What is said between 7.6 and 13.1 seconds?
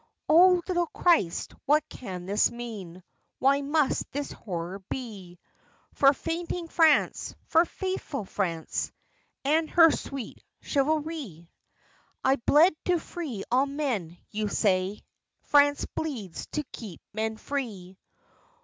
faithful France, And her sweet chivalry? "I bled to